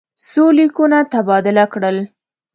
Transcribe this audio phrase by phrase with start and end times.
[0.29, 1.97] څو لیکونه تبادله کړل.